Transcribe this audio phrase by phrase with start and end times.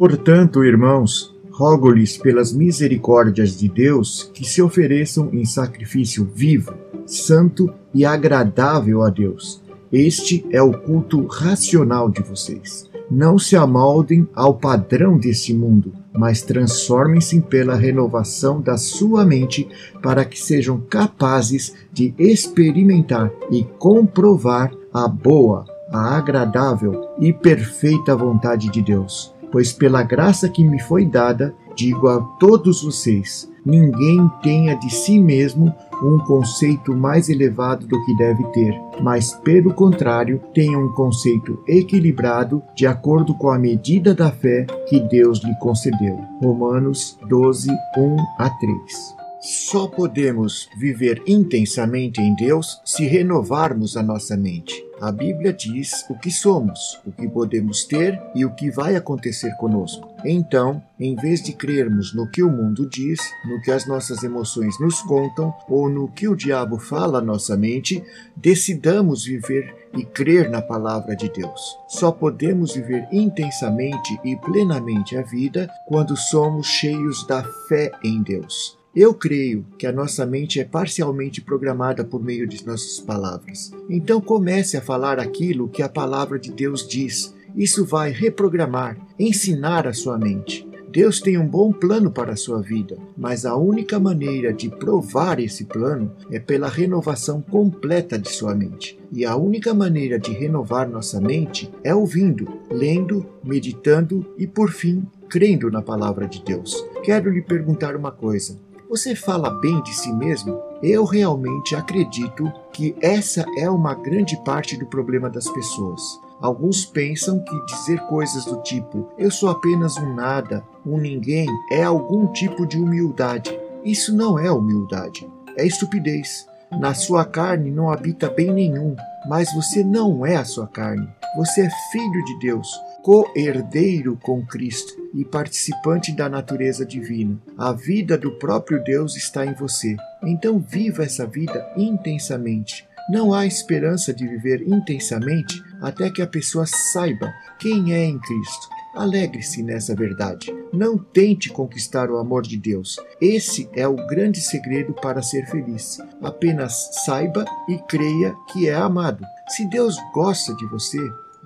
[0.00, 6.72] Portanto, irmãos, rogo-lhes pelas misericórdias de Deus que se ofereçam em sacrifício vivo,
[7.04, 9.62] santo e agradável a Deus.
[9.92, 12.88] Este é o culto racional de vocês.
[13.10, 19.68] Não se amoldem ao padrão desse mundo, mas transformem-se pela renovação da sua mente
[20.02, 28.70] para que sejam capazes de experimentar e comprovar a boa, a agradável e perfeita vontade
[28.70, 29.38] de Deus.
[29.52, 35.18] Pois pela graça que me foi dada, digo a todos vocês: ninguém tenha de si
[35.18, 41.62] mesmo um conceito mais elevado do que deve ter, mas, pelo contrário, tenha um conceito
[41.68, 46.18] equilibrado de acordo com a medida da fé que Deus lhe concedeu.
[46.40, 49.19] Romanos 12, 1 a 3.
[49.40, 54.84] Só podemos viver intensamente em Deus se renovarmos a nossa mente.
[55.00, 59.50] A Bíblia diz o que somos, o que podemos ter e o que vai acontecer
[59.56, 60.14] conosco.
[60.26, 63.18] Então, em vez de crermos no que o mundo diz,
[63.48, 67.56] no que as nossas emoções nos contam ou no que o diabo fala à nossa
[67.56, 68.04] mente,
[68.36, 71.78] decidamos viver e crer na palavra de Deus.
[71.88, 78.79] Só podemos viver intensamente e plenamente a vida quando somos cheios da fé em Deus.
[78.94, 83.70] Eu creio que a nossa mente é parcialmente programada por meio de nossas palavras.
[83.88, 87.32] Então comece a falar aquilo que a palavra de Deus diz.
[87.54, 90.68] Isso vai reprogramar, ensinar a sua mente.
[90.90, 95.38] Deus tem um bom plano para a sua vida, mas a única maneira de provar
[95.38, 98.98] esse plano é pela renovação completa de sua mente.
[99.12, 105.06] E a única maneira de renovar nossa mente é ouvindo, lendo, meditando e, por fim,
[105.28, 106.84] crendo na palavra de Deus.
[107.04, 108.58] Quero lhe perguntar uma coisa.
[108.90, 110.60] Você fala bem de si mesmo?
[110.82, 116.02] Eu realmente acredito que essa é uma grande parte do problema das pessoas.
[116.40, 121.84] Alguns pensam que dizer coisas do tipo eu sou apenas um nada, um ninguém, é
[121.84, 123.56] algum tipo de humildade.
[123.84, 125.24] Isso não é humildade,
[125.56, 126.44] é estupidez.
[126.72, 128.96] Na sua carne não habita bem nenhum,
[129.28, 131.08] mas você não é a sua carne.
[131.36, 132.68] Você é filho de Deus,
[133.04, 137.38] co-herdeiro com Cristo e participante da natureza divina.
[137.56, 139.96] A vida do próprio Deus está em você.
[140.22, 142.88] Então viva essa vida intensamente.
[143.10, 148.68] Não há esperança de viver intensamente até que a pessoa saiba quem é em Cristo.
[148.94, 150.52] Alegre-se nessa verdade.
[150.72, 152.96] Não tente conquistar o amor de Deus.
[153.20, 155.98] Esse é o grande segredo para ser feliz.
[156.22, 159.24] Apenas saiba e creia que é amado.
[159.48, 160.98] Se Deus gosta de você,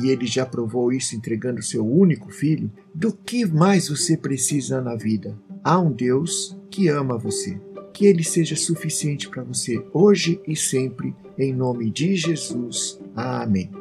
[0.00, 4.94] e ele já provou isso entregando seu único filho, do que mais você precisa na
[4.94, 5.36] vida?
[5.64, 7.60] Há um Deus que ama você.
[7.92, 13.00] Que ele seja suficiente para você hoje e sempre, em nome de Jesus.
[13.14, 13.77] Amém.